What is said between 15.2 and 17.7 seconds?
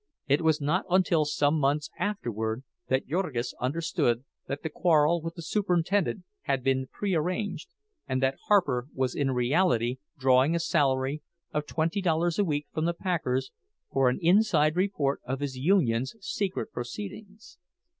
of his union's secret proceedings.